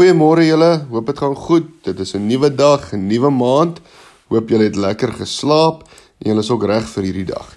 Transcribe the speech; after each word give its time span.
Goeiemôre 0.00 0.46
julle. 0.46 0.86
Hoop 0.88 1.10
dit 1.10 1.18
gaan 1.20 1.34
goed. 1.36 1.66
Dit 1.84 1.98
is 2.00 2.14
'n 2.16 2.26
nuwe 2.26 2.48
dag, 2.54 2.92
'n 2.92 3.06
nuwe 3.06 3.30
maand. 3.30 3.80
Hoop 4.28 4.48
julle 4.48 4.64
het 4.64 4.76
lekker 4.76 5.12
geslaap 5.12 5.82
en 6.18 6.30
julle 6.30 6.40
is 6.40 6.50
ook 6.50 6.64
reg 6.64 6.88
vir 6.88 7.02
hierdie 7.04 7.24
dag. 7.24 7.56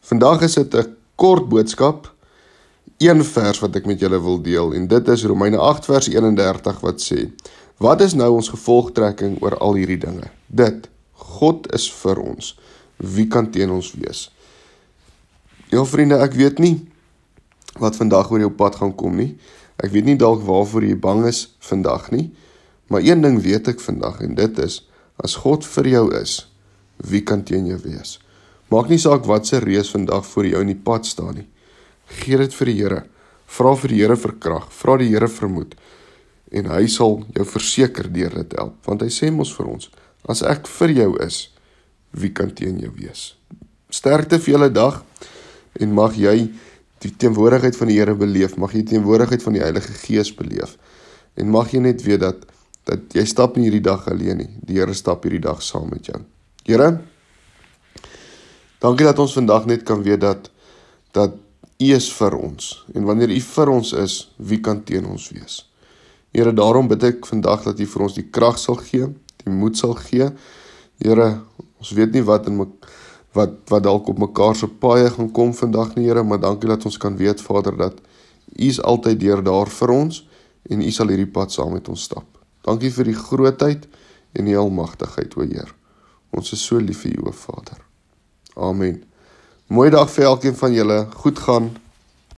Vandag 0.00 0.42
is 0.42 0.54
dit 0.54 0.74
'n 0.74 0.96
kort 1.14 1.48
boodskap. 1.48 2.12
Een 2.98 3.24
vers 3.24 3.58
wat 3.60 3.76
ek 3.76 3.86
met 3.86 4.00
julle 4.00 4.20
wil 4.22 4.42
deel 4.42 4.74
en 4.74 4.86
dit 4.86 5.08
is 5.08 5.24
Romeine 5.24 5.58
8 5.58 5.84
vers 5.84 6.08
31 6.08 6.80
wat 6.80 7.12
sê: 7.12 7.30
Wat 7.78 8.00
is 8.00 8.14
nou 8.14 8.32
ons 8.32 8.48
gevolgtrekking 8.48 9.42
oor 9.42 9.58
al 9.58 9.74
hierdie 9.74 9.98
dinge? 9.98 10.30
Dit 10.46 10.88
God 11.12 11.72
is 11.72 11.92
vir 11.92 12.18
ons. 12.18 12.58
Wie 12.96 13.26
kan 13.26 13.50
teen 13.50 13.70
ons 13.70 13.92
wees? 13.92 14.32
Ja 15.68 15.84
vriende, 15.84 16.18
ek 16.18 16.32
weet 16.32 16.58
nie 16.58 16.88
wat 17.78 17.96
vandag 17.96 18.30
oor 18.30 18.38
jou 18.38 18.50
pad 18.50 18.74
gaan 18.74 18.94
kom 18.94 19.16
nie. 19.16 19.38
Ek 19.82 19.92
weet 19.94 20.06
nie 20.06 20.18
dalk 20.20 20.42
waarvoor 20.46 20.86
jy 20.86 20.98
bang 21.00 21.24
is 21.28 21.46
vandag 21.64 22.10
nie, 22.14 22.28
maar 22.88 23.02
een 23.02 23.24
ding 23.24 23.40
weet 23.42 23.68
ek 23.72 23.80
vandag 23.82 24.20
en 24.22 24.36
dit 24.38 24.60
is 24.62 24.82
as 25.24 25.38
God 25.42 25.66
vir 25.66 25.88
jou 25.88 26.04
is, 26.18 26.44
wie 26.98 27.22
kan 27.26 27.42
teen 27.46 27.66
jou 27.70 27.78
wees? 27.82 28.18
Maak 28.70 28.90
nie 28.90 28.98
saak 28.98 29.26
wat 29.30 29.46
se 29.46 29.60
reus 29.62 29.90
vandag 29.94 30.26
voor 30.26 30.46
jou 30.46 30.62
in 30.64 30.72
die 30.72 30.82
pad 30.86 31.06
staan 31.06 31.36
nie. 31.38 31.48
Gee 32.20 32.38
dit 32.38 32.54
vir 32.54 32.70
die 32.70 32.78
Here. 32.78 33.02
Vra 33.46 33.74
vir 33.78 33.92
die 33.92 34.00
Here 34.02 34.16
vir 34.18 34.34
krag, 34.40 34.70
vra 34.72 34.96
die 34.98 35.10
Here 35.12 35.28
vir 35.30 35.50
moed 35.52 35.76
en 36.54 36.70
hy 36.70 36.86
sal 36.90 37.18
jou 37.34 37.46
verseker 37.48 38.08
deur 38.14 38.34
dit 38.42 38.56
help 38.58 38.88
want 38.88 39.02
hy 39.04 39.10
sê 39.12 39.30
mos 39.34 39.52
vir 39.56 39.70
ons 39.74 39.90
as 40.30 40.42
ek 40.46 40.68
vir 40.78 40.94
jou 41.00 41.10
is 41.24 41.40
wie 42.14 42.30
kan 42.38 42.52
teen 42.54 42.78
jou 42.82 42.92
wees 42.94 43.32
sterkte 43.94 44.38
vir 44.42 44.56
julle 44.56 44.70
dag 44.74 45.00
en 45.82 45.96
mag 45.96 46.18
jy 46.18 46.36
die 47.04 47.12
teenwoordigheid 47.20 47.76
van 47.76 47.90
die 47.90 47.98
Here 47.98 48.14
beleef, 48.18 48.56
mag 48.60 48.72
jy 48.74 48.82
die 48.82 48.94
teenwoordigheid 48.94 49.44
van 49.44 49.56
die 49.56 49.62
Heilige 49.62 49.94
Gees 50.04 50.32
beleef. 50.34 50.76
En 51.36 51.50
mag 51.52 51.72
jy 51.74 51.82
net 51.84 52.04
weet 52.06 52.24
dat 52.24 52.50
dat 52.84 53.14
jy 53.16 53.22
stap 53.24 53.54
nie 53.56 53.64
hierdie 53.64 53.84
dag 53.84 54.02
alleen 54.12 54.42
nie. 54.42 54.50
Die 54.68 54.76
Here 54.76 54.92
stap 54.96 55.22
hierdie 55.24 55.40
dag 55.40 55.62
saam 55.64 55.88
met 55.88 56.10
jou. 56.10 56.18
Here, 56.68 56.90
dankie 58.84 59.06
dat 59.08 59.22
ons 59.24 59.36
vandag 59.38 59.64
net 59.70 59.86
kan 59.88 60.04
weet 60.04 60.20
dat 60.24 60.50
dat 61.16 61.40
U 61.80 61.88
is 61.90 62.06
vir 62.12 62.36
ons. 62.38 62.84
En 62.94 63.06
wanneer 63.08 63.32
U 63.34 63.40
vir 63.40 63.70
ons 63.72 63.92
is, 63.98 64.18
wie 64.36 64.60
kan 64.62 64.82
teen 64.86 65.08
ons 65.10 65.30
wees? 65.32 65.62
Here, 66.36 66.52
daarom 66.54 66.88
bid 66.92 67.02
ek 67.08 67.26
vandag 67.26 67.64
dat 67.66 67.80
U 67.80 67.86
vir 67.94 68.04
ons 68.06 68.18
die 68.20 68.26
krag 68.28 68.60
sal 68.60 68.78
gee, 68.84 69.08
die 69.42 69.52
moed 69.52 69.80
sal 69.80 69.96
gee. 69.98 70.28
Here, 71.02 71.28
ons 71.80 71.94
weet 71.96 72.14
nie 72.14 72.22
wat 72.24 72.46
in 72.52 72.60
my 72.60 72.68
wat 73.34 73.56
wat 73.70 73.82
dalk 73.82 74.08
op 74.08 74.18
mekaar 74.18 74.56
se 74.56 74.68
paaie 74.68 75.10
gaan 75.10 75.30
kom 75.32 75.54
vandag 75.54 75.94
nie 75.94 76.06
Here, 76.08 76.22
maar 76.22 76.40
dankie 76.40 76.68
dat 76.70 76.84
ons 76.84 76.96
kan 76.96 77.16
weet 77.16 77.42
Vader 77.42 77.76
dat 77.76 78.00
U 78.54 78.68
is 78.68 78.80
altyd 78.82 79.20
deur 79.20 79.42
daar 79.42 79.70
vir 79.70 79.90
ons 79.90 80.20
en 80.70 80.82
U 80.82 80.90
sal 80.90 81.10
hierdie 81.10 81.30
pad 81.30 81.52
saam 81.52 81.72
met 81.74 81.88
ons 81.88 82.02
stap. 82.02 82.26
Dankie 82.64 82.92
vir 82.94 83.10
die 83.10 83.18
grootheid 83.18 83.88
en 84.32 84.46
die 84.48 84.56
almagtigheid, 84.58 85.34
o 85.36 85.42
Heer. 85.42 85.74
Ons 86.34 86.52
is 86.54 86.62
so 86.64 86.78
lief 86.80 87.04
vir 87.04 87.18
U, 87.18 87.28
o 87.28 87.32
Vader. 87.32 87.82
Amen. 88.54 89.02
Mooi 89.66 89.90
dag 89.90 90.10
vir 90.10 90.30
elkeen 90.30 90.56
van 90.56 90.74
julle. 90.74 91.06
Goed 91.24 91.38
gaan. 91.38 91.72